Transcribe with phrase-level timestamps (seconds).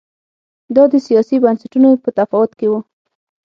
[0.75, 2.73] دا د سیاسي بنسټونو په تفاوت کې و